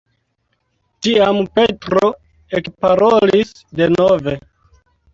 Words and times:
Tiam 1.07 1.43
Petro 1.59 2.03
ekparolis 2.63 3.55
denove. 3.83 4.39